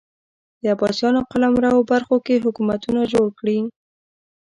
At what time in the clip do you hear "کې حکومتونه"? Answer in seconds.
2.25-3.01